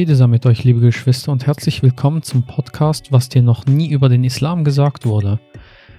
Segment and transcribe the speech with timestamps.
[0.00, 3.90] Friede sei mit euch, liebe Geschwister, und herzlich willkommen zum Podcast, was dir noch nie
[3.90, 5.38] über den Islam gesagt wurde.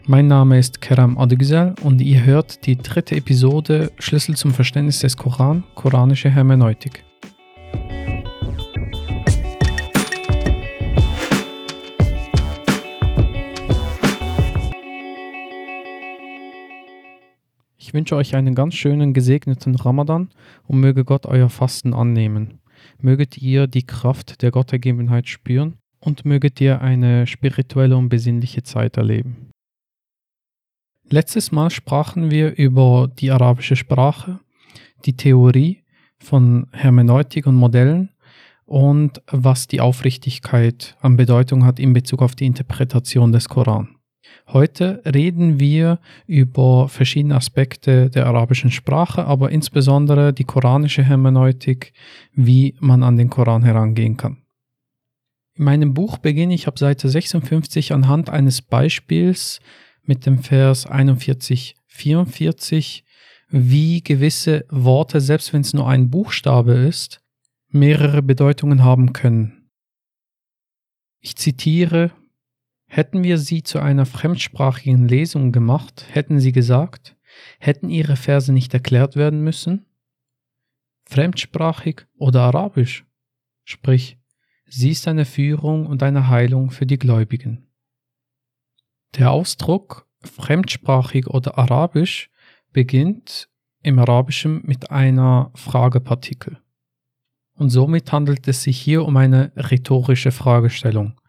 [0.08, 5.18] Mein Name ist Keram Adegüzel und ihr hört die dritte Episode Schlüssel zum Verständnis des
[5.18, 7.04] Koran, koranische Hermeneutik.
[17.78, 20.30] Ich wünsche euch einen ganz schönen, gesegneten Ramadan
[20.66, 22.61] und möge Gott euer Fasten annehmen.
[23.02, 28.98] Möget ihr die Kraft der Gottergebenheit spüren und möget ihr eine spirituelle und besinnliche Zeit
[28.98, 29.52] erleben.
[31.10, 34.40] Letztes Mal sprachen wir über die arabische Sprache,
[35.06, 35.84] die Theorie
[36.20, 38.10] von Hermeneutik und Modellen
[38.66, 43.98] und was die Aufrichtigkeit an Bedeutung hat in Bezug auf die Interpretation des Koran.
[44.48, 51.94] Heute reden wir über verschiedene Aspekte der arabischen Sprache, aber insbesondere die koranische Hermeneutik,
[52.34, 54.38] wie man an den Koran herangehen kann.
[55.56, 59.60] In meinem Buch beginne ich ab Seite 56 anhand eines Beispiels
[60.04, 63.04] mit dem Vers 41, 44,
[63.50, 67.22] wie gewisse Worte, selbst wenn es nur ein Buchstabe ist,
[67.70, 69.70] mehrere Bedeutungen haben können.
[71.20, 72.12] Ich zitiere
[72.94, 77.16] Hätten wir sie zu einer fremdsprachigen Lesung gemacht, hätten sie gesagt,
[77.58, 79.86] hätten ihre Verse nicht erklärt werden müssen?
[81.06, 83.06] Fremdsprachig oder arabisch?
[83.64, 84.20] Sprich,
[84.66, 87.66] sie ist eine Führung und eine Heilung für die Gläubigen.
[89.16, 92.30] Der Ausdruck fremdsprachig oder arabisch
[92.74, 93.48] beginnt
[93.84, 96.60] im Arabischen mit einer Fragepartikel.
[97.54, 101.21] Und somit handelt es sich hier um eine rhetorische Fragestellung.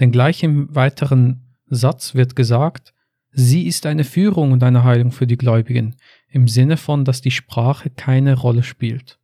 [0.00, 2.94] Denn gleich im weiteren Satz wird gesagt,
[3.30, 5.96] sie ist eine Führung und eine Heilung für die Gläubigen,
[6.28, 9.18] im Sinne von, dass die Sprache keine Rolle spielt.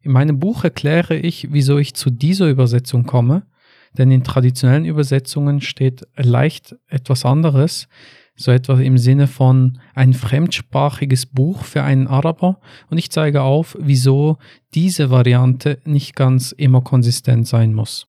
[0.00, 3.46] In meinem Buch erkläre ich, wieso ich zu dieser Übersetzung komme,
[3.96, 7.88] denn in traditionellen Übersetzungen steht leicht etwas anderes,
[8.36, 13.76] so etwa im Sinne von ein fremdsprachiges Buch für einen Araber und ich zeige auf,
[13.80, 14.38] wieso
[14.74, 18.06] diese Variante nicht ganz immer konsistent sein muss.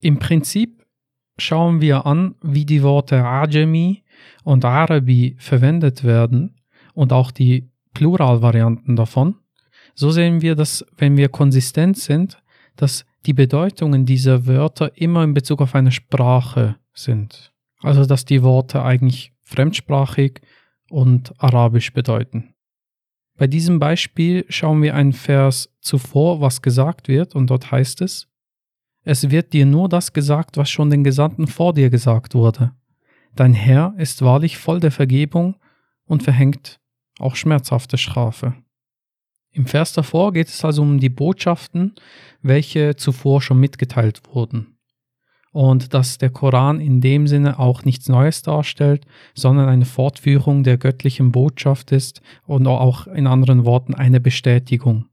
[0.00, 0.84] Im Prinzip
[1.38, 4.04] schauen wir an, wie die Worte Ajami
[4.44, 6.60] und Arabi verwendet werden
[6.94, 9.36] und auch die Pluralvarianten davon.
[9.94, 12.42] So sehen wir, dass wenn wir konsistent sind,
[12.76, 17.52] dass die Bedeutungen dieser Wörter immer in Bezug auf eine Sprache sind.
[17.80, 20.40] Also dass die Worte eigentlich fremdsprachig
[20.90, 22.54] und arabisch bedeuten.
[23.36, 28.28] Bei diesem Beispiel schauen wir einen Vers zuvor, was gesagt wird, und dort heißt es,
[29.06, 32.72] es wird dir nur das gesagt, was schon den Gesandten vor dir gesagt wurde.
[33.36, 35.54] Dein Herr ist wahrlich voll der Vergebung
[36.06, 36.80] und verhängt
[37.20, 38.54] auch schmerzhafte Strafe.
[39.52, 41.94] Im Vers davor geht es also um die Botschaften,
[42.42, 44.76] welche zuvor schon mitgeteilt wurden.
[45.52, 50.78] Und dass der Koran in dem Sinne auch nichts Neues darstellt, sondern eine Fortführung der
[50.78, 55.06] göttlichen Botschaft ist und auch in anderen Worten eine Bestätigung.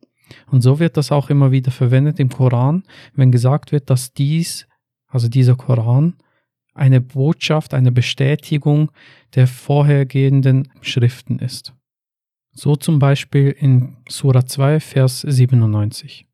[0.47, 4.67] Und so wird das auch immer wieder verwendet im Koran, wenn gesagt wird, dass dies,
[5.07, 6.15] also dieser Koran,
[6.73, 8.91] eine Botschaft, eine Bestätigung
[9.35, 11.73] der vorhergehenden Schriften ist.
[12.51, 16.25] So zum Beispiel in Surah 2, Vers 97.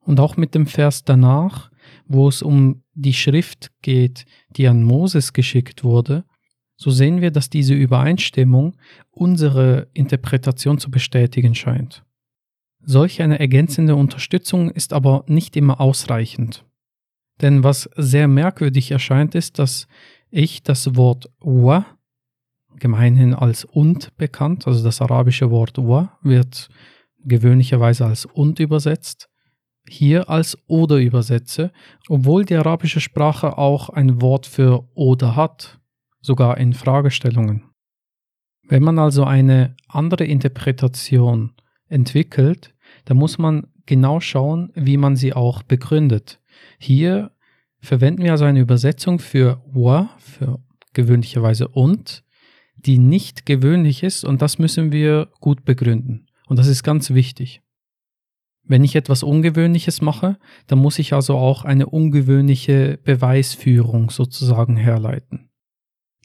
[0.00, 1.70] Und auch mit dem Vers danach,
[2.06, 6.24] wo es um die Schrift geht, die an Moses geschickt wurde,
[6.76, 8.76] so sehen wir, dass diese Übereinstimmung
[9.10, 12.04] unsere Interpretation zu bestätigen scheint.
[12.86, 16.64] Solch eine ergänzende Unterstützung ist aber nicht immer ausreichend.
[17.40, 19.88] Denn was sehr merkwürdig erscheint, ist, dass
[20.30, 21.86] ich das Wort wa,
[22.76, 26.68] gemeinhin als und bekannt, also das arabische Wort wa wird
[27.24, 29.28] gewöhnlicherweise als und übersetzt,
[29.88, 31.72] hier als oder übersetze,
[32.08, 35.80] obwohl die arabische Sprache auch ein Wort für oder hat,
[36.20, 37.64] sogar in Fragestellungen.
[38.66, 41.52] Wenn man also eine andere Interpretation
[41.88, 42.73] entwickelt,
[43.04, 46.40] da muss man genau schauen, wie man sie auch begründet.
[46.78, 47.32] Hier
[47.80, 50.60] verwenden wir also eine Übersetzung für wa, für
[50.94, 52.24] gewöhnlicherweise und,
[52.76, 56.26] die nicht gewöhnlich ist und das müssen wir gut begründen.
[56.46, 57.62] Und das ist ganz wichtig.
[58.66, 65.50] Wenn ich etwas Ungewöhnliches mache, dann muss ich also auch eine ungewöhnliche Beweisführung sozusagen herleiten.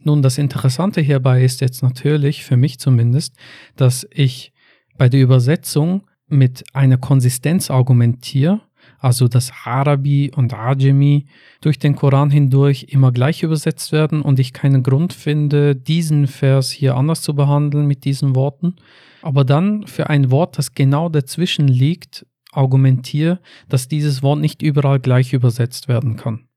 [0.04, 3.36] Nun, das Interessante hierbei ist jetzt natürlich, für mich zumindest,
[3.76, 4.54] dass ich
[4.98, 8.62] bei der Übersetzung mit einer Konsistenz argumentiere,
[9.00, 11.28] also dass Arabi und Ajami
[11.62, 16.72] durch den Koran hindurch immer gleich übersetzt werden und ich keinen Grund finde, diesen Vers
[16.72, 18.76] hier anders zu behandeln mit diesen Worten.
[19.22, 25.00] Aber dann für ein Wort, das genau dazwischen liegt, argumentiere, dass dieses Wort nicht überall
[25.00, 26.48] gleich übersetzt werden kann.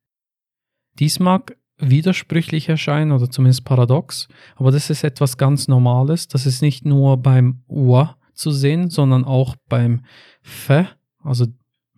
[0.99, 6.29] Dies mag widersprüchlich erscheinen oder zumindest paradox, aber das ist etwas ganz Normales.
[6.29, 10.03] Das ist nicht nur beim wa zu sehen, sondern auch beim
[10.43, 10.89] fe,
[11.23, 11.47] also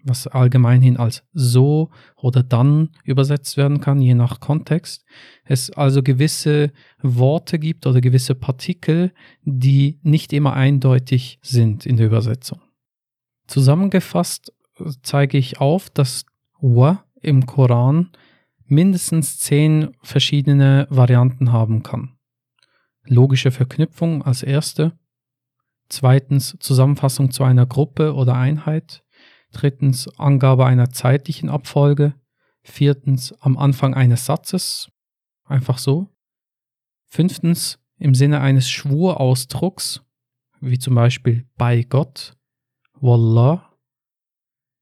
[0.04, 5.04] was allgemeinhin als so oder dann übersetzt werden kann, je nach Kontext.
[5.44, 6.72] Es also gewisse
[7.02, 12.60] Worte gibt oder gewisse Partikel, die nicht immer eindeutig sind in der Übersetzung.
[13.46, 14.52] Zusammengefasst
[15.02, 16.26] zeige ich auf, dass
[16.60, 18.10] wa im Koran
[18.66, 22.16] mindestens zehn verschiedene Varianten haben kann.
[23.04, 24.92] Logische Verknüpfung als erste.
[25.94, 29.04] Zweitens Zusammenfassung zu einer Gruppe oder Einheit.
[29.52, 32.14] Drittens Angabe einer zeitlichen Abfolge.
[32.62, 34.90] Viertens am Anfang eines Satzes.
[35.44, 36.08] Einfach so.
[37.06, 40.02] Fünftens im Sinne eines Schwurausdrucks,
[40.60, 42.36] wie zum Beispiel bei Gott.
[42.94, 43.72] Wallah.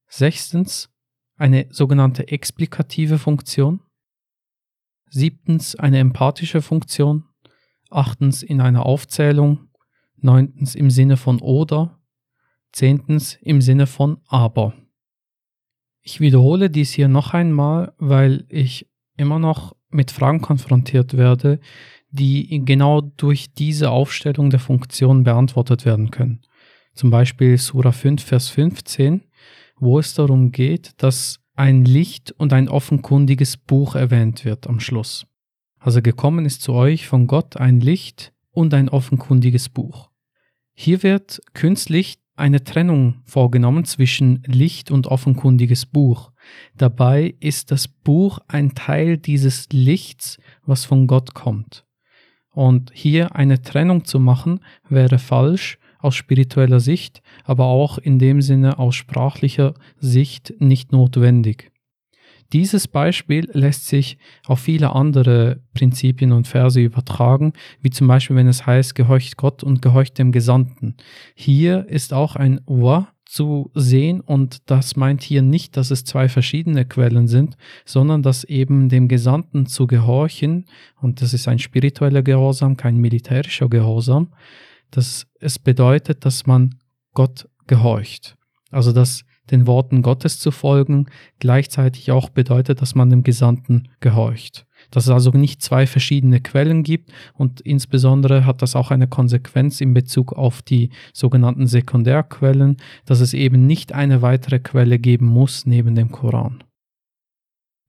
[0.09, 0.89] Sechstens
[1.37, 3.83] eine sogenannte explikative Funktion.
[5.11, 7.29] Siebtens eine empathische Funktion.
[7.91, 9.69] Achtens in einer Aufzählung.
[10.23, 11.99] Neuntens im Sinne von oder.
[12.73, 14.75] Zehntens im Sinne von aber.
[16.01, 21.61] Ich wiederhole dies hier noch einmal, weil ich immer noch mit Fragen konfrontiert werde,
[22.11, 26.41] die genau durch diese Aufstellung der Funktion beantwortet werden können.
[26.95, 29.23] Zum Beispiel Sura 5, Vers 15
[29.83, 35.27] wo es darum geht, dass ein Licht und ein offenkundiges Buch erwähnt wird am Schluss.
[35.81, 40.12] Also gekommen ist zu euch von Gott ein Licht und ein offenkundiges Buch.
[40.75, 46.33] Hier wird künstlich eine Trennung vorgenommen zwischen Licht und offenkundiges Buch.
[46.77, 51.85] Dabei ist das Buch ein Teil dieses Lichts, was von Gott kommt.
[52.51, 58.43] Und hier eine Trennung zu machen, wäre falsch, aus spiritueller Sicht, aber auch in dem
[58.43, 61.72] Sinne aus sprachlicher Sicht nicht notwendig.
[62.53, 68.47] Dieses Beispiel lässt sich auf viele andere Prinzipien und Verse übertragen, wie zum Beispiel, wenn
[68.47, 70.97] es heißt, gehorcht Gott und gehorcht dem Gesandten.
[71.35, 76.29] Hier ist auch ein Wa zu sehen und das meint hier nicht, dass es zwei
[76.29, 77.57] verschiedene Quellen sind,
[77.87, 80.67] sondern dass eben dem Gesandten zu gehorchen,
[81.01, 84.35] und das ist ein spiritueller Gehorsam, kein militärischer Gehorsam,
[84.91, 86.75] dass es bedeutet, dass man
[87.15, 88.37] Gott gehorcht.
[88.71, 91.07] Also dass den Worten Gottes zu folgen
[91.39, 94.67] gleichzeitig auch bedeutet, dass man dem Gesandten gehorcht.
[94.91, 99.81] Dass es also nicht zwei verschiedene Quellen gibt und insbesondere hat das auch eine Konsequenz
[99.81, 105.67] in Bezug auf die sogenannten Sekundärquellen, dass es eben nicht eine weitere Quelle geben muss
[105.67, 106.65] neben dem Koran.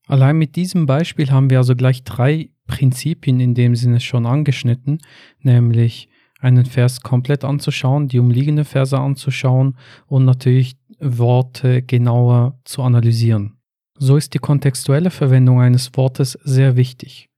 [0.06, 4.98] Allein mit diesem Beispiel haben wir also gleich drei Prinzipien in dem Sinne schon angeschnitten,
[5.40, 6.08] nämlich
[6.40, 13.58] einen Vers komplett anzuschauen, die umliegende Verse anzuschauen und natürlich Worte genauer zu analysieren.
[13.98, 17.28] So ist die kontextuelle Verwendung eines Wortes sehr wichtig.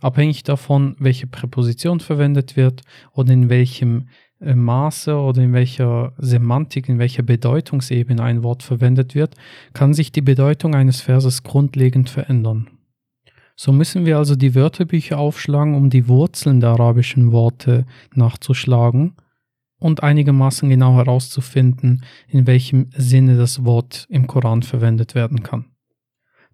[0.00, 2.82] Abhängig davon, welche Präposition verwendet wird
[3.12, 4.08] oder in welchem
[4.40, 9.34] äh, Maße oder in welcher Semantik, in welcher Bedeutungsebene ein Wort verwendet wird,
[9.72, 12.68] kann sich die Bedeutung eines Verses grundlegend verändern.
[13.56, 19.14] So müssen wir also die Wörterbücher aufschlagen, um die Wurzeln der arabischen Worte nachzuschlagen
[19.78, 25.66] und einigermaßen genau herauszufinden, in welchem Sinne das Wort im Koran verwendet werden kann.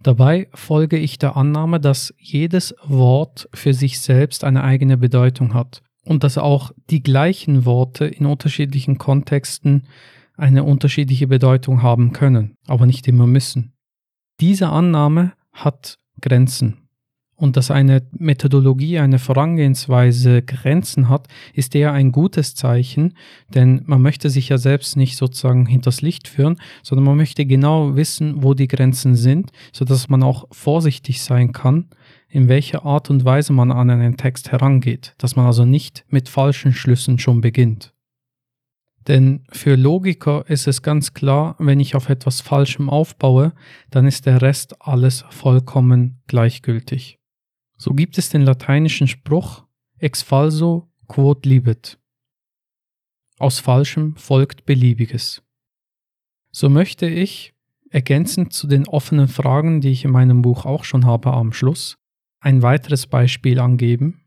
[0.02, 5.82] Dabei folge ich der Annahme, dass jedes Wort für sich selbst eine eigene Bedeutung hat
[6.04, 9.86] und dass auch die gleichen Worte in unterschiedlichen Kontexten
[10.36, 13.74] eine unterschiedliche Bedeutung haben können, aber nicht immer müssen.
[14.40, 16.81] Diese Annahme hat Grenzen
[17.42, 23.14] und dass eine Methodologie, eine Vorangehensweise Grenzen hat, ist eher ein gutes Zeichen,
[23.52, 27.96] denn man möchte sich ja selbst nicht sozusagen hinters Licht führen, sondern man möchte genau
[27.96, 31.88] wissen, wo die Grenzen sind, sodass man auch vorsichtig sein kann,
[32.28, 36.28] in welcher Art und Weise man an einen Text herangeht, dass man also nicht mit
[36.28, 37.92] falschen Schlüssen schon beginnt.
[39.08, 43.52] Denn für Logiker ist es ganz klar, wenn ich auf etwas Falschem aufbaue,
[43.90, 47.18] dann ist der Rest alles vollkommen gleichgültig.
[47.82, 49.64] So gibt es den lateinischen Spruch
[49.98, 51.98] ex falso quod libet.
[53.40, 55.42] Aus Falschem folgt Beliebiges.
[56.52, 57.54] So möchte ich,
[57.90, 61.98] ergänzend zu den offenen Fragen, die ich in meinem Buch auch schon habe am Schluss,
[62.38, 64.20] ein weiteres Beispiel angeben,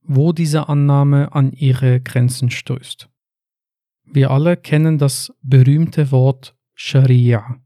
[0.00, 3.10] wo diese Annahme an ihre Grenzen stößt.
[4.06, 7.60] Wir alle kennen das berühmte Wort Sharia.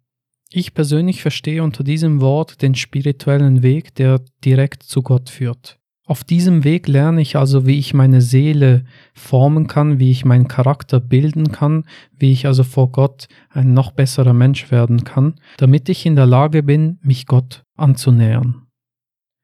[0.50, 5.78] Ich persönlich verstehe unter diesem Wort den spirituellen Weg, der direkt zu Gott führt.
[6.06, 10.48] Auf diesem Weg lerne ich also, wie ich meine Seele formen kann, wie ich meinen
[10.48, 11.84] Charakter bilden kann,
[12.16, 16.24] wie ich also vor Gott ein noch besserer Mensch werden kann, damit ich in der
[16.24, 18.68] Lage bin, mich Gott anzunähern.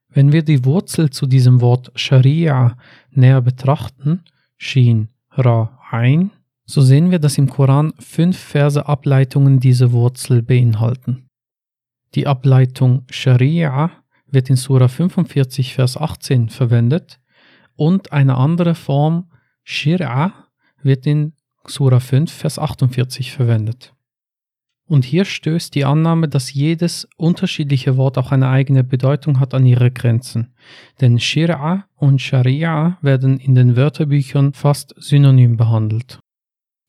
[0.09, 2.79] Wenn wir die Wurzel zu diesem Wort Sharia
[3.11, 4.23] näher betrachten,
[4.57, 6.31] Shin, Ra, Ein,
[6.67, 11.27] so sehen wir, dass im Koran fünf Verse Ableitungen diese Wurzel beinhalten.
[12.15, 13.91] Die Ableitung Sharia
[14.27, 17.21] wird in Surah 45, Vers 18 verwendet
[17.77, 19.31] und eine andere Form
[19.67, 20.33] Shir'a
[20.83, 21.33] wird in
[21.67, 23.95] Surah 5, Vers 48 verwendet.
[24.87, 29.65] Und hier stößt die Annahme, dass jedes unterschiedliche Wort auch eine eigene Bedeutung hat, an
[29.65, 30.53] ihre Grenzen.
[31.01, 36.21] Denn Shir'a und Sharia werden in den Wörterbüchern fast synonym behandelt.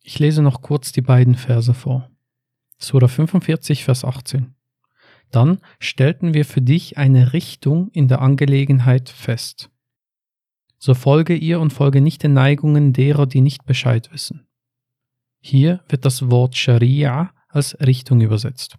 [0.07, 2.11] Ich lese noch kurz die beiden Verse vor.
[2.77, 4.53] Surah 45, Vers 18.
[5.31, 9.71] Dann stellten wir für dich eine Richtung in der Angelegenheit fest.
[10.77, 14.45] So folge ihr und folge nicht den Neigungen derer, die nicht Bescheid wissen.
[15.39, 18.77] Hier wird das Wort Sharia als Richtung übersetzt.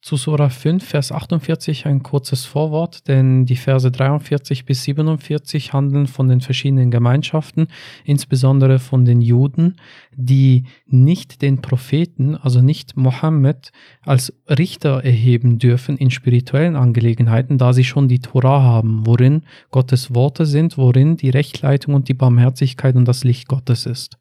[0.00, 6.06] Zu Surah 5, Vers 48 ein kurzes Vorwort, denn die Verse 43 bis 47 handeln
[6.06, 7.66] von den verschiedenen Gemeinschaften,
[8.04, 9.74] insbesondere von den Juden,
[10.14, 17.72] die nicht den Propheten, also nicht Mohammed, als Richter erheben dürfen in spirituellen Angelegenheiten, da
[17.72, 22.94] sie schon die Torah haben, worin Gottes Worte sind, worin die Rechtleitung und die Barmherzigkeit
[22.94, 24.16] und das Licht Gottes ist.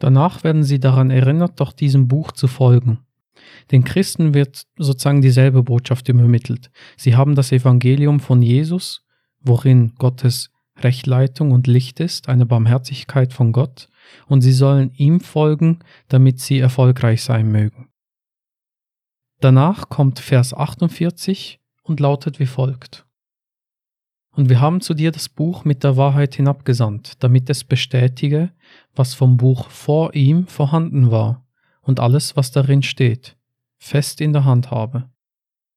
[0.00, 2.98] Danach werden sie daran erinnert, doch diesem Buch zu folgen.
[3.70, 6.70] Den Christen wird sozusagen dieselbe Botschaft übermittelt.
[6.96, 9.04] Sie haben das Evangelium von Jesus,
[9.40, 13.88] worin Gottes Rechtleitung und Licht ist, eine Barmherzigkeit von Gott,
[14.26, 17.88] und sie sollen ihm folgen, damit sie erfolgreich sein mögen.
[19.40, 23.06] Danach kommt Vers 48 und lautet wie folgt.
[24.34, 28.52] Und wir haben zu dir das Buch mit der Wahrheit hinabgesandt, damit es bestätige,
[28.94, 31.41] was vom Buch vor ihm vorhanden war,
[31.82, 33.36] und alles, was darin steht,
[33.76, 35.10] fest in der Hand habe.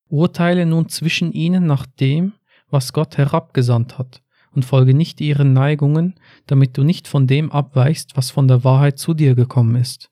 [0.08, 2.34] Urteile nun zwischen ihnen nach dem,
[2.70, 4.22] was Gott herabgesandt hat,
[4.52, 9.00] und folge nicht ihren Neigungen, damit du nicht von dem abweichst, was von der Wahrheit
[9.00, 10.12] zu dir gekommen ist.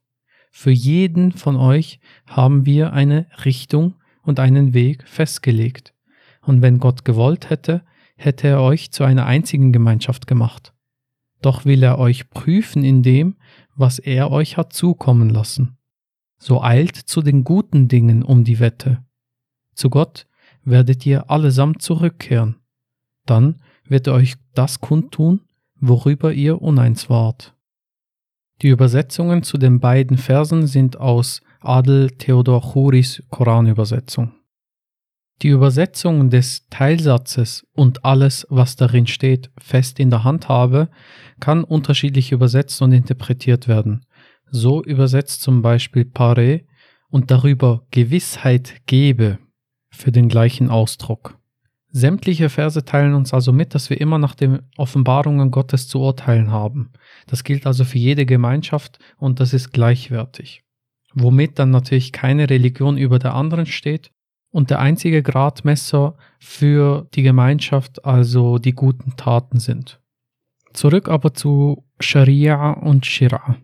[0.52, 5.94] Für jeden von euch haben wir eine Richtung und einen Weg festgelegt,
[6.42, 7.84] und wenn Gott gewollt hätte,
[8.16, 10.74] hätte er euch zu einer einzigen Gemeinschaft gemacht.
[11.42, 13.38] Doch will er euch prüfen in dem,
[13.76, 15.78] was er euch hat zukommen lassen
[16.44, 19.04] so eilt zu den guten Dingen um die Wette.
[19.76, 20.28] Zu Gott
[20.66, 22.58] werdet ihr allesamt zurückkehren.
[23.26, 25.42] Dann wird er euch das kundtun,
[25.80, 27.54] worüber ihr uneins wart.
[28.62, 34.34] Die Übersetzungen zu den beiden Versen sind aus Adel Theodor Churis Koranübersetzung.
[35.42, 40.90] Die Übersetzung des Teilsatzes und alles, was darin steht, fest in der Hand habe,
[41.40, 44.06] kann unterschiedlich übersetzt und interpretiert werden.
[44.56, 46.62] So übersetzt zum Beispiel pare
[47.10, 49.40] und darüber Gewissheit gebe
[49.90, 51.40] für den gleichen Ausdruck.
[51.90, 56.52] Sämtliche Verse teilen uns also mit, dass wir immer nach den Offenbarungen Gottes zu urteilen
[56.52, 56.92] haben.
[57.26, 60.62] Das gilt also für jede Gemeinschaft und das ist gleichwertig.
[61.16, 64.12] Womit dann natürlich keine Religion über der anderen steht
[64.52, 70.00] und der einzige Gradmesser für die Gemeinschaft also die guten Taten sind.
[70.74, 73.58] Zurück aber zu Sharia und Shira.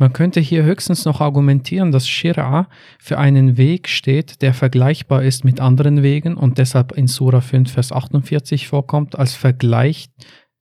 [0.00, 2.68] Man könnte hier höchstens noch argumentieren, dass Shira
[3.00, 7.72] für einen Weg steht, der vergleichbar ist mit anderen Wegen und deshalb in Surah 5,
[7.72, 10.08] Vers 48 vorkommt, als Vergleich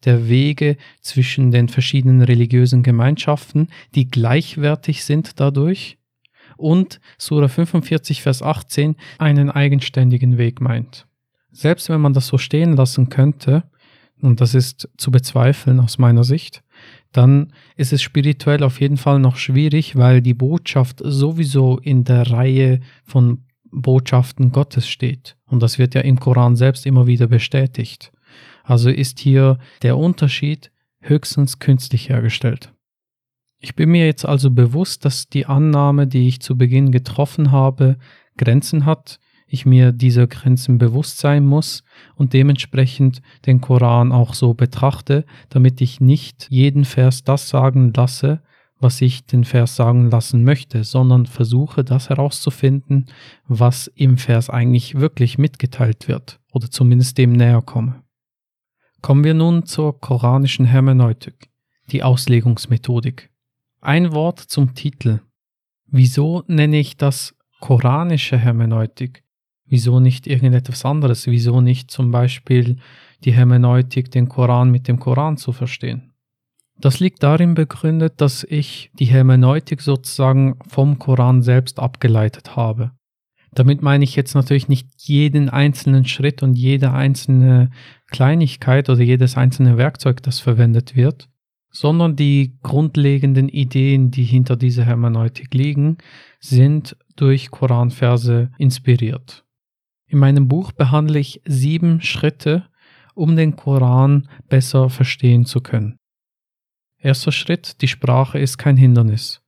[0.05, 5.99] der Wege zwischen den verschiedenen religiösen Gemeinschaften, die gleichwertig sind dadurch,
[6.55, 11.05] und Surah 45, Vers 18 einen eigenständigen Weg meint.
[11.51, 13.69] Selbst wenn man das so stehen lassen könnte,
[14.19, 16.63] und das ist zu bezweifeln aus meiner Sicht,
[17.11, 22.29] dann ist es spirituell auf jeden Fall noch schwierig, weil die Botschaft sowieso in der
[22.31, 25.37] Reihe von Botschaften Gottes steht.
[25.45, 28.11] Und das wird ja im Koran selbst immer wieder bestätigt.
[28.63, 32.73] Also ist hier der Unterschied höchstens künstlich hergestellt.
[33.59, 37.97] Ich bin mir jetzt also bewusst, dass die Annahme, die ich zu Beginn getroffen habe,
[38.37, 41.83] Grenzen hat, ich mir dieser Grenzen bewusst sein muss
[42.15, 48.41] und dementsprechend den Koran auch so betrachte, damit ich nicht jeden Vers das sagen lasse,
[48.79, 53.07] was ich den Vers sagen lassen möchte, sondern versuche das herauszufinden,
[53.47, 58.03] was im Vers eigentlich wirklich mitgeteilt wird oder zumindest dem näher komme.
[59.01, 61.49] Kommen wir nun zur koranischen Hermeneutik,
[61.91, 63.29] die Auslegungsmethodik.
[63.79, 65.21] Ein Wort zum Titel.
[65.85, 69.23] Wieso nenne ich das koranische Hermeneutik?
[69.67, 71.27] Wieso nicht irgendetwas anderes?
[71.27, 72.77] Wieso nicht zum Beispiel
[73.23, 76.13] die Hermeneutik, den Koran mit dem Koran zu verstehen.
[76.79, 82.91] Das liegt darin begründet, dass ich die Hermeneutik sozusagen vom Koran selbst abgeleitet habe.
[83.51, 87.71] Damit meine ich jetzt natürlich nicht jeden einzelnen Schritt und jede einzelne
[88.07, 91.29] Kleinigkeit oder jedes einzelne Werkzeug, das verwendet wird,
[91.71, 95.97] sondern die grundlegenden Ideen, die hinter dieser Hermeneutik liegen,
[96.39, 99.46] sind durch Koranverse inspiriert.
[100.07, 102.67] In meinem Buch behandle ich sieben Schritte,
[103.13, 105.97] um den Koran besser verstehen zu können.
[106.97, 109.41] Erster Schritt, die Sprache ist kein Hindernis.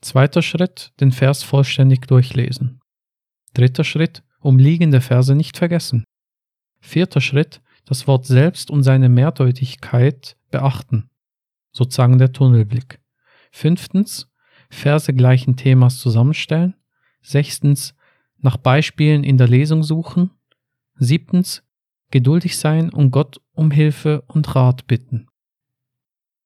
[0.00, 2.80] Zweiter Schritt, den Vers vollständig durchlesen.
[3.54, 6.04] Dritter Schritt, umliegende Verse nicht vergessen.
[6.80, 11.10] Vierter Schritt, das Wort selbst und seine Mehrdeutigkeit beachten.
[11.72, 13.00] Sozusagen der Tunnelblick.
[13.50, 14.28] Fünftens,
[14.70, 16.74] Verse gleichen Themas zusammenstellen.
[17.22, 17.94] Sechstens,
[18.40, 20.30] nach Beispielen in der Lesung suchen.
[20.96, 21.62] Siebtens,
[22.10, 25.28] geduldig sein und Gott um Hilfe und Rat bitten.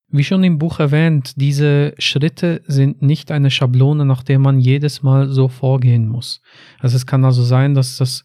[0.08, 5.02] Wie schon im Buch erwähnt, diese Schritte sind nicht eine Schablone, nach der man jedes
[5.02, 6.42] Mal so vorgehen muss.
[6.80, 8.24] Also es kann also sein, dass das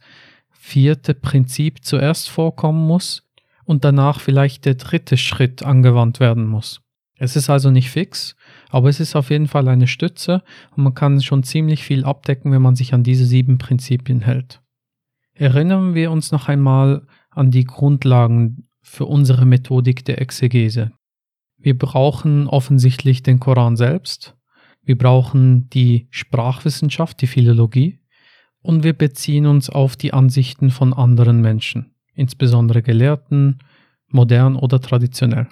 [0.51, 3.23] vierte Prinzip zuerst vorkommen muss
[3.63, 6.81] und danach vielleicht der dritte Schritt angewandt werden muss.
[7.17, 8.35] Es ist also nicht fix,
[8.69, 10.43] aber es ist auf jeden Fall eine Stütze
[10.75, 14.61] und man kann schon ziemlich viel abdecken, wenn man sich an diese sieben Prinzipien hält.
[15.33, 20.91] Erinnern wir uns noch einmal an die Grundlagen für unsere Methodik der Exegese.
[21.57, 24.35] Wir brauchen offensichtlich den Koran selbst,
[24.83, 27.99] wir brauchen die Sprachwissenschaft, die Philologie
[28.61, 33.59] und wir beziehen uns auf die Ansichten von anderen Menschen, insbesondere Gelehrten,
[34.07, 35.47] modern oder traditionell.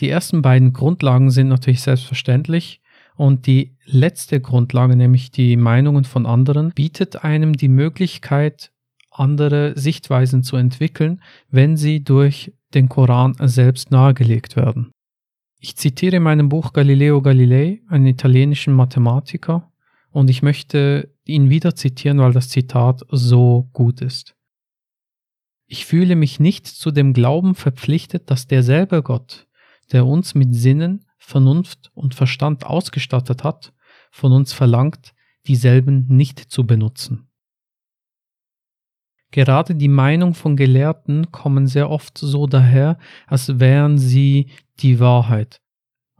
[0.00, 2.80] Die ersten beiden Grundlagen sind natürlich selbstverständlich
[3.16, 8.72] und die letzte Grundlage, nämlich die Meinungen von anderen, bietet einem die Möglichkeit,
[9.10, 14.90] andere Sichtweisen zu entwickeln, wenn sie durch den Koran selbst nahegelegt werden.
[15.60, 19.70] Ich zitiere in meinem Buch Galileo Galilei, einen italienischen Mathematiker,
[20.10, 24.34] und ich möchte ihn wieder zitieren, weil das Zitat so gut ist.
[25.66, 29.46] Ich fühle mich nicht zu dem Glauben verpflichtet, dass derselbe Gott,
[29.92, 33.72] der uns mit Sinnen, Vernunft und Verstand ausgestattet hat,
[34.10, 35.14] von uns verlangt,
[35.46, 37.28] dieselben nicht zu benutzen.
[39.30, 45.60] Gerade die Meinung von Gelehrten kommen sehr oft so daher, als wären sie die Wahrheit.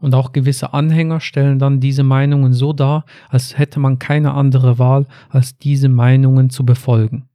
[0.01, 4.77] Und auch gewisse Anhänger stellen dann diese Meinungen so dar, als hätte man keine andere
[4.79, 7.29] Wahl, als diese Meinungen zu befolgen.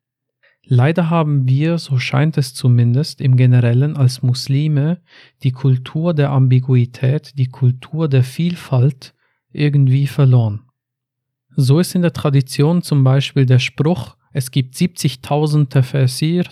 [0.72, 5.00] Leider haben wir, so scheint es zumindest im generellen als Muslime,
[5.42, 9.12] die Kultur der Ambiguität, die Kultur der Vielfalt
[9.50, 10.60] irgendwie verloren.
[11.56, 16.44] So ist in der Tradition zum Beispiel der Spruch, es gibt 70.000 Tafsir,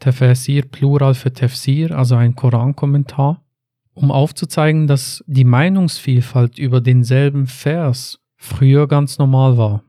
[0.00, 3.44] Tafsir Plural für Tafsir, also ein Korankommentar,
[3.92, 9.85] um aufzuzeigen, dass die Meinungsvielfalt über denselben Vers früher ganz normal war.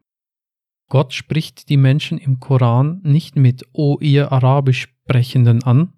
[0.90, 5.94] Gott spricht die Menschen im Koran nicht mit O ihr Arabisch Sprechenden an,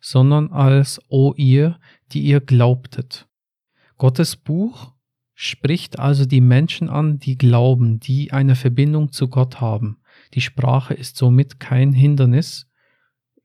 [0.00, 1.78] sondern als O ihr,
[2.12, 3.28] die ihr glaubtet.
[3.98, 4.92] Gottes Buch
[5.34, 9.98] spricht also die Menschen an, die glauben, die eine Verbindung zu Gott haben.
[10.34, 12.68] Die Sprache ist somit kein Hindernis,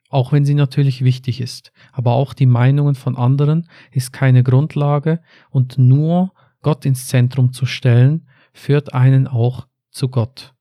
[0.09, 1.71] auch wenn sie natürlich wichtig ist.
[1.91, 7.65] Aber auch die Meinungen von anderen ist keine Grundlage und nur Gott ins Zentrum zu
[7.65, 10.53] stellen, führt einen auch zu Gott.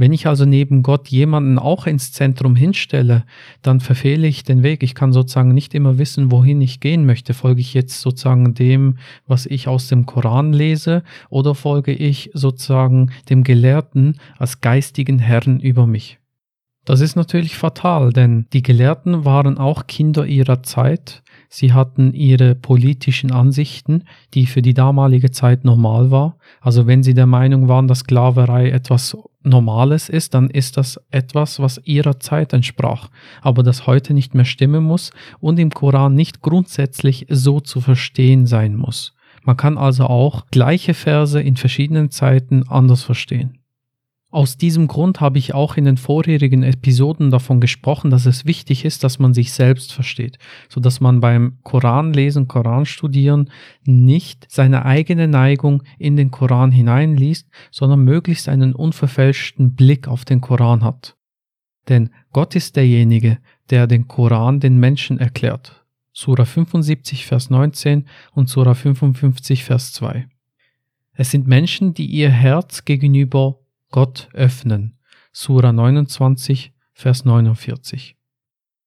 [0.00, 3.24] Wenn ich also neben Gott jemanden auch ins Zentrum hinstelle,
[3.60, 4.82] dann verfehle ich den Weg.
[4.82, 7.34] Ich kann sozusagen nicht immer wissen, wohin ich gehen möchte.
[7.34, 13.10] Folge ich jetzt sozusagen dem, was ich aus dem Koran lese, oder folge ich sozusagen
[13.28, 16.18] dem Gelehrten als geistigen Herrn über mich?
[16.86, 21.22] Das ist natürlich fatal, denn die Gelehrten waren auch Kinder ihrer Zeit.
[21.50, 26.38] Sie hatten ihre politischen Ansichten, die für die damalige Zeit normal war.
[26.62, 31.60] Also wenn sie der Meinung waren, dass Sklaverei etwas Normales ist, dann ist das etwas,
[31.60, 33.08] was ihrer Zeit entsprach,
[33.40, 38.46] aber das heute nicht mehr stimmen muss und im Koran nicht grundsätzlich so zu verstehen
[38.46, 39.14] sein muss.
[39.44, 43.59] Man kann also auch gleiche Verse in verschiedenen Zeiten anders verstehen.
[44.32, 48.84] Aus diesem Grund habe ich auch in den vorherigen Episoden davon gesprochen, dass es wichtig
[48.84, 50.38] ist, dass man sich selbst versteht,
[50.68, 53.50] so dass man beim Koranlesen, Koranstudieren
[53.84, 60.40] nicht seine eigene Neigung in den Koran hineinliest, sondern möglichst einen unverfälschten Blick auf den
[60.40, 61.16] Koran hat.
[61.88, 63.38] Denn Gott ist derjenige,
[63.70, 65.84] der den Koran den Menschen erklärt.
[66.12, 70.28] Surah 75, Vers 19 und Surah 55, Vers 2.
[71.14, 73.58] Es sind Menschen, die ihr Herz gegenüber
[73.90, 74.98] Gott öffnen.
[75.32, 78.16] Sura 29, Vers 49.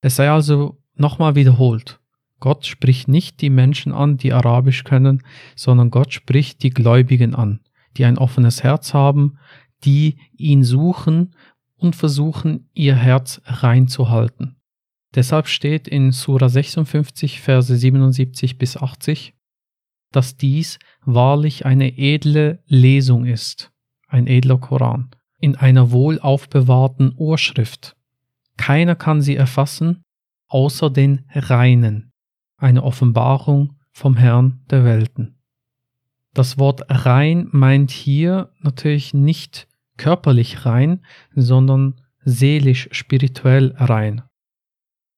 [0.01, 1.99] Es sei also nochmal wiederholt.
[2.39, 5.23] Gott spricht nicht die Menschen an, die Arabisch können,
[5.55, 7.61] sondern Gott spricht die Gläubigen an,
[7.95, 9.37] die ein offenes Herz haben,
[9.85, 11.35] die ihn suchen
[11.75, 14.57] und versuchen, ihr Herz reinzuhalten.
[15.15, 19.35] Deshalb steht in Sura 56, Verse 77 bis 80,
[20.11, 23.72] dass dies wahrlich eine edle Lesung ist,
[24.13, 27.95] ein edler Koran, in einer wohl aufbewahrten Urschrift.
[28.57, 30.03] Keiner kann sie erfassen,
[30.47, 32.11] außer den Reinen,
[32.57, 35.39] eine Offenbarung vom Herrn der Welten.
[36.33, 41.03] Das Wort rein meint hier natürlich nicht körperlich rein,
[41.35, 44.23] sondern seelisch, spirituell rein.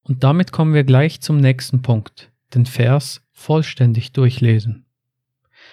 [0.04, 4.86] Und damit kommen wir gleich zum nächsten Punkt, den Vers vollständig durchlesen.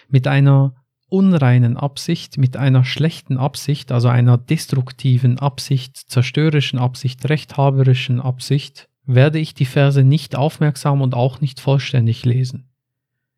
[0.09, 0.82] Mit einer
[1.13, 9.39] unreinen Absicht, mit einer schlechten Absicht, also einer destruktiven Absicht, zerstörerischen Absicht, rechthaberischen Absicht, werde
[9.39, 12.71] ich die Verse nicht aufmerksam und auch nicht vollständig lesen.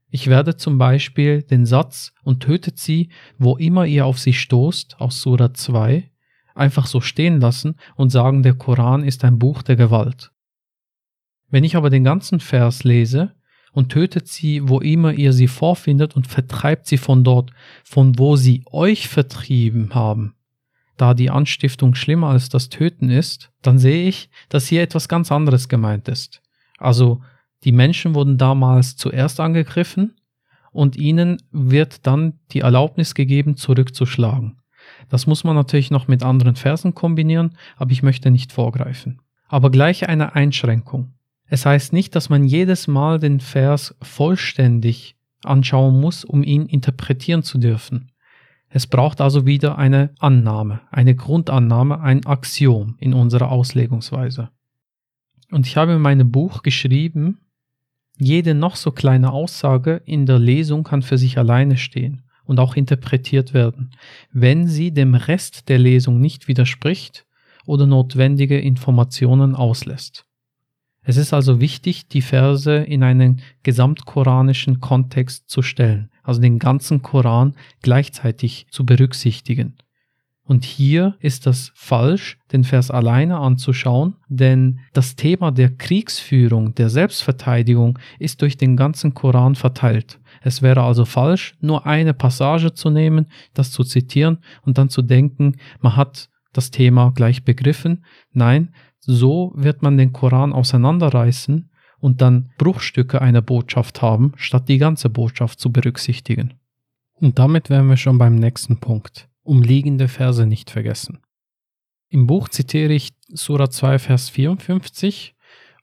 [0.09, 3.09] Ich werde zum Beispiel den Satz und tötet sie,
[3.39, 6.09] wo immer ihr auf sie stoßt, aus Surah 2,
[6.55, 10.31] einfach so stehen lassen und sagen, der Koran ist ein Buch der Gewalt.
[11.51, 13.35] Wenn ich aber den ganzen Vers lese
[13.75, 17.51] und tötet sie, wo immer ihr sie vorfindet und vertreibt sie von dort,
[17.83, 20.35] von wo sie euch vertrieben haben,
[20.97, 25.33] da die Anstiftung schlimmer als das Töten ist, dann sehe ich, dass hier etwas ganz
[25.33, 26.41] anderes gemeint ist.
[26.79, 27.21] Also
[27.65, 30.15] die Menschen wurden damals zuerst angegriffen
[30.71, 34.61] und ihnen wird dann die Erlaubnis gegeben, zurückzuschlagen.
[35.09, 39.21] Das muss man natürlich noch mit anderen Versen kombinieren, aber ich möchte nicht vorgreifen.
[39.49, 41.15] Aber gleich eine Einschränkung.
[41.46, 47.42] Es heißt nicht, dass man jedes Mal den Vers vollständig anschauen muss, um ihn interpretieren
[47.42, 48.11] zu dürfen.
[48.68, 54.50] Es braucht also wieder eine Annahme, eine Grundannahme, ein Axiom in unserer Auslegungsweise.
[55.50, 57.38] Und ich habe in meinem Buch geschrieben,
[58.18, 62.76] jede noch so kleine Aussage in der Lesung kann für sich alleine stehen und auch
[62.76, 63.90] interpretiert werden,
[64.33, 67.26] wenn sie dem Rest der Lesung nicht widerspricht
[67.66, 70.26] oder notwendige Informationen auslässt.
[71.05, 77.03] Es ist also wichtig, die Verse in einen gesamtkoranischen Kontext zu stellen, also den ganzen
[77.03, 79.77] Koran gleichzeitig zu berücksichtigen.
[80.47, 86.90] Und hier ist das falsch, den Vers alleine anzuschauen, denn das Thema der Kriegsführung, der
[86.90, 90.21] Selbstverteidigung ist durch den ganzen Koran verteilt.
[90.43, 95.01] Es wäre also falsch, nur eine Passage zu nehmen, das zu zitieren und dann zu
[95.01, 98.05] denken, man hat das Thema gleich begriffen.
[98.33, 98.75] Nein,
[99.07, 105.09] so wird man den Koran auseinanderreißen und dann Bruchstücke einer Botschaft haben, statt die ganze
[105.09, 106.55] Botschaft zu berücksichtigen.
[107.14, 109.29] Und damit wären wir schon beim nächsten Punkt.
[109.43, 111.21] Umliegende Verse nicht vergessen.
[112.09, 115.35] Im Buch zitiere ich Surah 2, Vers 54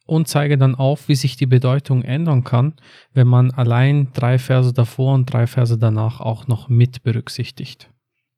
[0.05, 2.75] und zeige dann auf, wie sich die Bedeutung ändern kann,
[3.13, 7.89] wenn man allein drei Verse davor und drei Verse danach auch noch mit berücksichtigt.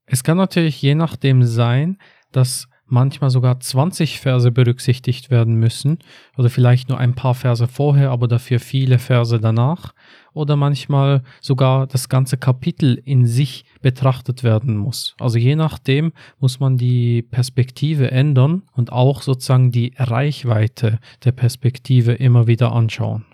[0.06, 1.98] Es kann natürlich je nachdem sein,
[2.32, 6.00] dass manchmal sogar 20 Verse berücksichtigt werden müssen
[6.38, 9.94] oder vielleicht nur ein paar Verse vorher, aber dafür viele Verse danach
[10.34, 15.16] oder manchmal sogar das ganze Kapitel in sich betrachtet werden muss.
[15.20, 22.14] Also je nachdem muss man die Perspektive ändern und auch sozusagen die Reichweite der Perspektive
[22.14, 23.26] immer wieder anschauen.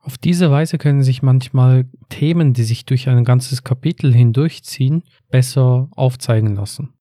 [0.00, 5.88] Auf diese Weise können sich manchmal Themen, die sich durch ein ganzes Kapitel hindurchziehen, besser
[5.92, 6.93] aufzeigen lassen.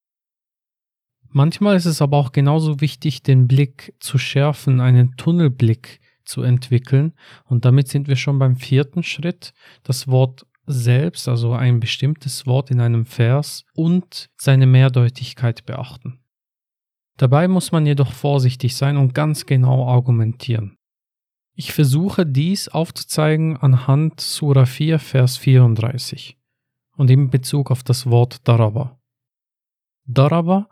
[1.36, 7.14] Manchmal ist es aber auch genauso wichtig, den Blick zu schärfen, einen Tunnelblick zu entwickeln.
[7.46, 9.54] Und damit sind wir schon beim vierten Schritt.
[9.82, 16.20] Das Wort selbst, also ein bestimmtes Wort in einem Vers und seine Mehrdeutigkeit beachten.
[17.18, 20.78] Dabei muss man jedoch vorsichtig sein und ganz genau argumentieren.
[21.56, 26.38] Ich versuche dies aufzuzeigen anhand Surah 4, Vers 34
[26.96, 29.00] und in Bezug auf das Wort Daraba.
[30.06, 30.68] Daraba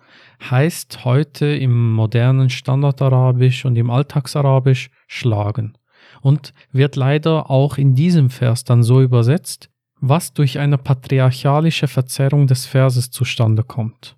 [0.49, 5.77] heißt heute im modernen Standardarabisch und im Alltagsarabisch schlagen
[6.21, 12.47] und wird leider auch in diesem Vers dann so übersetzt, was durch eine patriarchalische Verzerrung
[12.47, 14.17] des Verses zustande kommt.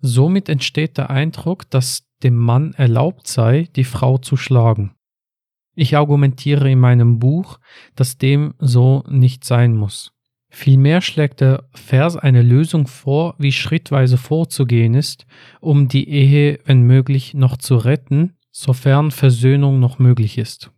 [0.00, 4.94] Somit entsteht der Eindruck, dass dem Mann erlaubt sei, die Frau zu schlagen.
[5.74, 7.58] Ich argumentiere in meinem Buch,
[7.94, 10.12] dass dem so nicht sein muss.
[10.54, 15.24] Vielmehr schlägt der Vers eine Lösung vor, wie schrittweise vorzugehen ist,
[15.60, 20.70] um die Ehe, wenn möglich, noch zu retten, sofern Versöhnung noch möglich ist.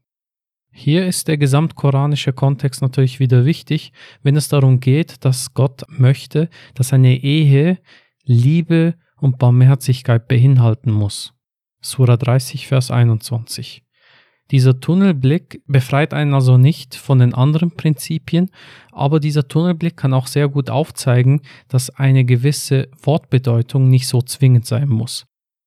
[0.70, 6.48] Hier ist der gesamtkoranische Kontext natürlich wieder wichtig, wenn es darum geht, dass Gott möchte,
[6.74, 7.78] dass eine Ehe
[8.22, 11.34] Liebe und Barmherzigkeit beinhalten muss.
[11.80, 13.83] Sura 30, Vers 21.
[14.50, 18.50] Dieser Tunnelblick befreit einen also nicht von den anderen Prinzipien,
[18.92, 24.66] aber dieser Tunnelblick kann auch sehr gut aufzeigen, dass eine gewisse Wortbedeutung nicht so zwingend
[24.66, 25.26] sein muss.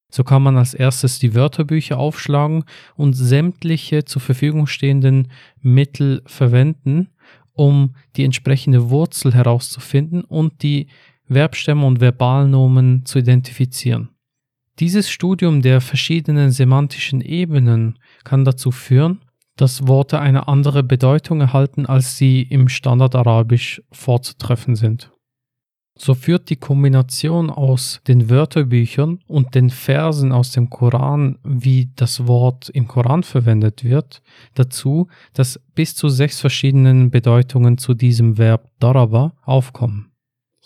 [0.09, 2.63] So kann man als erstes die Wörterbücher aufschlagen
[2.95, 7.09] und sämtliche zur Verfügung stehenden Mittel verwenden,
[7.53, 10.87] um die entsprechende Wurzel herauszufinden und die
[11.29, 14.09] Verbstämme und Verbalnomen zu identifizieren.
[14.79, 19.21] Dieses Studium der verschiedenen semantischen Ebenen kann dazu führen,
[19.55, 25.11] dass Worte eine andere Bedeutung erhalten, als sie im Standardarabisch vorzutreffen sind.
[25.97, 32.27] So führt die Kombination aus den Wörterbüchern und den Versen aus dem Koran, wie das
[32.27, 34.21] Wort im Koran verwendet wird,
[34.53, 40.11] dazu, dass bis zu sechs verschiedenen Bedeutungen zu diesem Verb daraba aufkommen.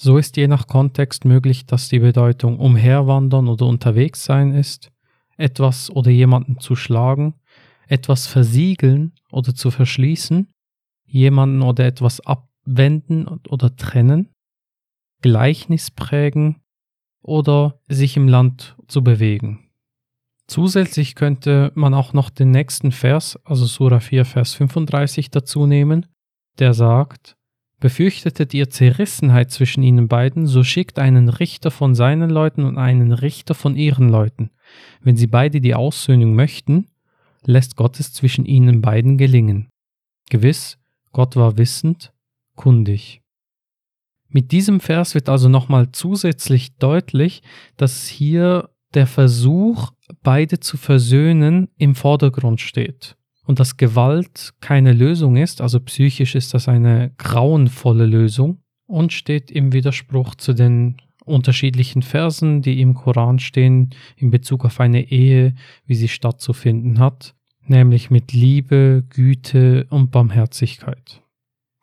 [0.03, 4.91] So ist je nach Kontext möglich, dass die Bedeutung umherwandern oder unterwegs sein ist,
[5.37, 7.35] etwas oder jemanden zu schlagen,
[7.87, 10.51] etwas versiegeln oder zu verschließen,
[11.05, 14.29] jemanden oder etwas abwenden oder trennen,
[15.21, 16.63] Gleichnis prägen
[17.21, 19.69] oder sich im Land zu bewegen.
[20.47, 26.07] Zusätzlich könnte man auch noch den nächsten Vers, also Sura 4, Vers 35 dazu nehmen,
[26.57, 27.37] der sagt,
[27.81, 33.11] Befürchtetet ihr Zerrissenheit zwischen ihnen beiden, so schickt einen Richter von seinen Leuten und einen
[33.11, 34.51] Richter von ihren Leuten.
[35.01, 36.85] Wenn sie beide die Aussöhnung möchten,
[37.43, 39.69] lässt Gott es zwischen ihnen beiden gelingen.
[40.29, 40.77] Gewiss,
[41.11, 42.13] Gott war wissend,
[42.55, 43.23] kundig.
[44.29, 47.41] Mit diesem Vers wird also nochmal zusätzlich deutlich,
[47.77, 49.91] dass hier der Versuch,
[50.21, 53.17] beide zu versöhnen, im Vordergrund steht
[53.51, 59.51] und dass Gewalt keine Lösung ist, also psychisch ist das eine grauenvolle Lösung und steht
[59.51, 65.53] im Widerspruch zu den unterschiedlichen Versen, die im Koran stehen in Bezug auf eine Ehe,
[65.85, 67.35] wie sie stattzufinden hat,
[67.65, 71.21] nämlich mit Liebe, Güte und Barmherzigkeit.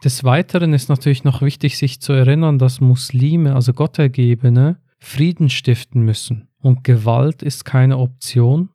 [0.03, 6.01] Des Weiteren ist natürlich noch wichtig, sich zu erinnern, dass Muslime, also Gottergebene, Frieden stiften
[6.01, 6.49] müssen.
[6.63, 8.71] Und Gewalt ist keine Option,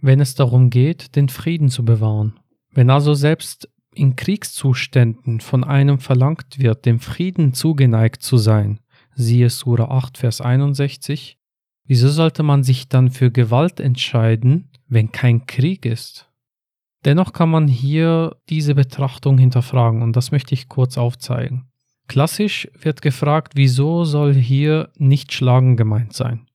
[0.00, 2.38] wenn es darum geht, den Frieden zu bewahren.
[2.72, 8.80] Wenn also selbst in Kriegszuständen von einem verlangt wird, dem Frieden zugeneigt zu sein,
[9.14, 11.38] siehe Sura 8, Vers 61,
[11.84, 16.30] wieso sollte man sich dann für Gewalt entscheiden, wenn kein Krieg ist?
[17.04, 21.68] Dennoch kann man hier diese Betrachtung hinterfragen und das möchte ich kurz aufzeigen.
[22.08, 26.47] Klassisch wird gefragt, wieso soll hier nicht schlagen gemeint sein?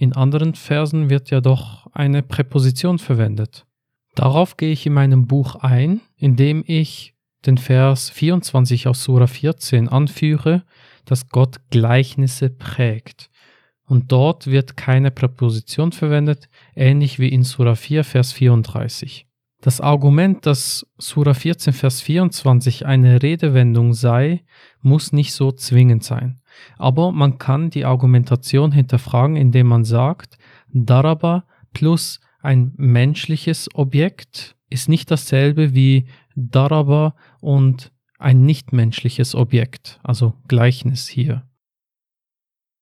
[0.00, 3.66] In anderen Versen wird ja doch eine Präposition verwendet.
[4.14, 9.90] Darauf gehe ich in meinem Buch ein, indem ich den Vers 24 aus Sura 14
[9.90, 10.64] anführe,
[11.04, 13.28] dass Gott Gleichnisse prägt.
[13.84, 19.26] Und dort wird keine Präposition verwendet, ähnlich wie in Sura 4, Vers 34.
[19.60, 24.44] Das Argument, dass Sura 14, Vers 24 eine Redewendung sei,
[24.80, 26.39] muss nicht so zwingend sein.
[26.78, 30.38] Aber man kann die Argumentation hinterfragen, indem man sagt,
[30.72, 40.34] Daraba plus ein menschliches Objekt ist nicht dasselbe wie Daraba und ein nichtmenschliches Objekt, also
[40.48, 41.42] Gleichnis hier.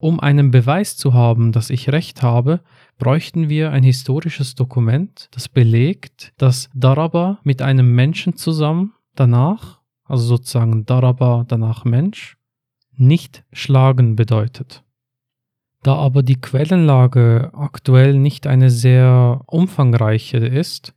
[0.00, 2.60] Um einen Beweis zu haben, dass ich recht habe,
[2.98, 10.24] bräuchten wir ein historisches Dokument, das belegt, dass Daraba mit einem Menschen zusammen danach, also
[10.24, 12.37] sozusagen Daraba danach Mensch,
[13.00, 14.84] nicht schlagen bedeutet.
[15.82, 20.94] Da aber die Quellenlage aktuell nicht eine sehr umfangreiche ist,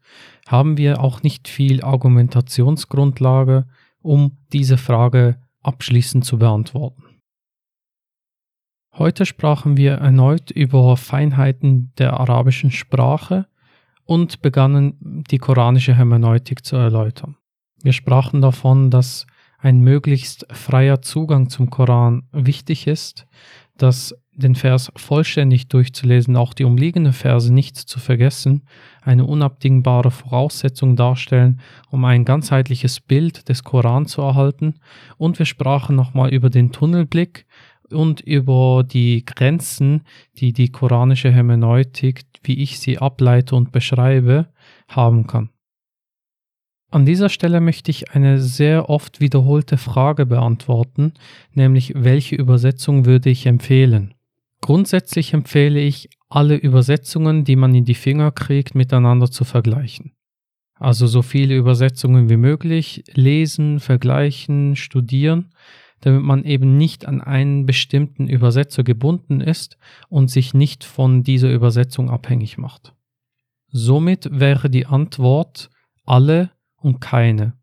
[0.47, 3.67] haben wir auch nicht viel Argumentationsgrundlage,
[4.01, 7.03] um diese Frage abschließend zu beantworten.
[8.93, 13.47] Heute sprachen wir erneut über Feinheiten der arabischen Sprache
[14.03, 17.37] und begannen die koranische Hermeneutik zu erläutern.
[17.81, 19.25] Wir sprachen davon, dass
[19.61, 23.27] ein möglichst freier Zugang zum Koran wichtig ist,
[23.77, 28.63] dass den Vers vollständig durchzulesen, auch die umliegenden Verse nicht zu vergessen,
[29.01, 34.75] eine unabdingbare Voraussetzung darstellen, um ein ganzheitliches Bild des Koran zu erhalten.
[35.17, 37.45] Und wir sprachen nochmal über den Tunnelblick,
[37.91, 40.03] und über die Grenzen,
[40.37, 44.47] die die koranische Hermeneutik, wie ich sie ableite und beschreibe,
[44.87, 45.49] haben kann.
[46.91, 51.13] An dieser Stelle möchte ich eine sehr oft wiederholte Frage beantworten,
[51.53, 54.13] nämlich welche Übersetzung würde ich empfehlen?
[54.59, 60.11] Grundsätzlich empfehle ich, alle Übersetzungen, die man in die Finger kriegt, miteinander zu vergleichen.
[60.75, 65.53] Also so viele Übersetzungen wie möglich lesen, vergleichen, studieren,
[66.01, 69.77] damit man eben nicht an einen bestimmten Übersetzer gebunden ist
[70.09, 72.93] und sich nicht von dieser Übersetzung abhängig macht.
[73.69, 75.69] Somit wäre die Antwort
[76.05, 77.53] alle und keine.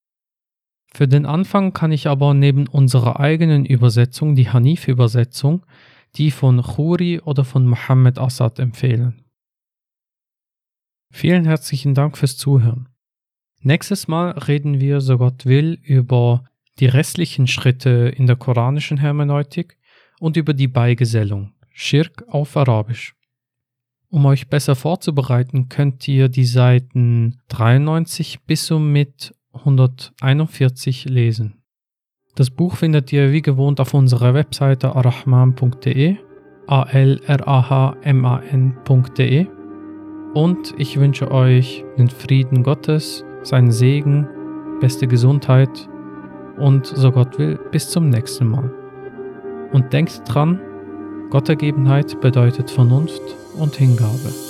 [0.94, 5.66] Für den Anfang kann ich aber neben unserer eigenen Übersetzung, die Hanif-Übersetzung,
[6.16, 9.24] die von Khuri oder von Mohammed Assad empfehlen.
[11.10, 12.88] Vielen herzlichen Dank fürs Zuhören.
[13.60, 16.44] Nächstes Mal reden wir, so Gott will, über
[16.78, 19.78] die restlichen Schritte in der koranischen Hermeneutik
[20.20, 23.17] und über die Beigesellung, Schirk auf Arabisch.
[24.10, 31.62] Um euch besser vorzubereiten, könnt ihr die Seiten 93 bis und mit 141 lesen.
[32.34, 36.16] Das Buch findet ihr wie gewohnt auf unserer Webseite arahman.de,
[36.66, 39.46] a l r a h m a n.de
[40.34, 44.26] und ich wünsche euch den Frieden Gottes, seinen Segen,
[44.80, 45.88] beste Gesundheit
[46.58, 48.70] und so Gott will bis zum nächsten Mal.
[49.72, 50.60] Und denkt dran,
[51.30, 53.20] Gottergebenheit bedeutet Vernunft
[53.58, 54.47] und Hingabe.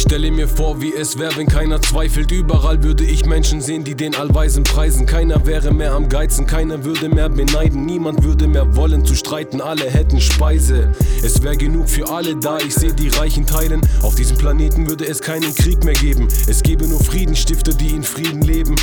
[0.00, 2.30] Stelle mir vor, wie es wäre, wenn keiner zweifelt.
[2.30, 5.06] Überall würde ich Menschen sehen, die den Allweisen preisen.
[5.06, 7.84] Keiner wäre mehr am Geizen, keiner würde mehr beneiden.
[7.84, 10.92] Niemand würde mehr wollen zu streiten, alle hätten Speise.
[11.22, 13.80] Es wäre genug für alle da, ich sehe die Reichen teilen.
[14.02, 16.28] Auf diesem Planeten würde es keinen Krieg mehr geben.
[16.46, 18.74] Es gäbe nur Friedensstifter, die in Frieden leben.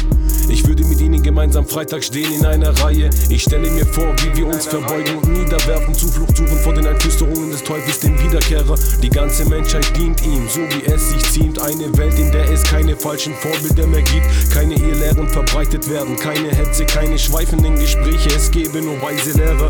[0.50, 3.10] Ich würde mit ihnen gemeinsam Freitag stehen in einer Reihe.
[3.30, 5.94] Ich stelle mir vor, wie wir uns verbeugen und niederwerfen.
[5.94, 8.76] Zuflucht suchen vor den Einflüsterungen des Teufels, dem Wiederkehrer.
[9.02, 11.60] Die ganze Menschheit dient ihm, so wie es sich ziemt.
[11.60, 14.26] Eine Welt, in der es keine falschen Vorbilder mehr gibt.
[14.54, 16.16] Keine Irrlehren verbreitet werden.
[16.18, 18.30] Keine Hetze, keine schweifenden Gespräche.
[18.36, 19.70] Es gäbe nur weise Lehrer.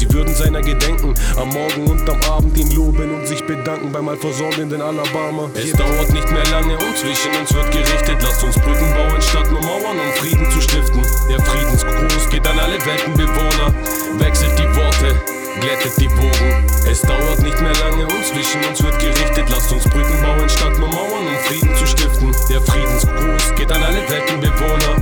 [0.00, 4.08] Sie würden seiner gedenken, am Morgen und am Abend ihn loben und sich bedanken beim
[4.08, 5.50] allversorgenden Alabama.
[5.52, 8.16] Es dauert nicht mehr lange und zwischen uns wird gerichtet.
[8.22, 11.02] Lasst uns Brücken bauen statt nur Mauern, um Frieden zu stiften.
[11.28, 13.74] Der Friedensgruß geht an alle Weltenbewohner.
[14.16, 15.20] Wechselt die Worte,
[15.60, 16.64] glättet die Bogen.
[16.90, 19.50] Es dauert nicht mehr lange und zwischen uns wird gerichtet.
[19.50, 22.34] Lasst uns Brücken bauen statt nur Mauern, um Frieden zu stiften.
[22.48, 24.96] Der Friedensgruß geht an alle Weltenbewohner.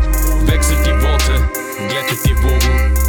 [0.47, 1.49] Wechselt die Worte,
[1.87, 3.08] glättet die Bogen.